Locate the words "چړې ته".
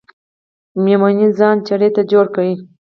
1.67-2.01